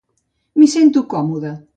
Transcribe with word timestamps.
M'hi 0.61 0.69
sento 0.75 1.03
còmode. 1.13 1.53